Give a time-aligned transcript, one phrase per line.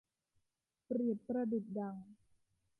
[0.85, 1.95] เปรียบประดุจดัง